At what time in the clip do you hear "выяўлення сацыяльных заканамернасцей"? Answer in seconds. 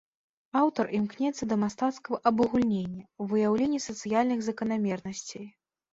3.35-5.47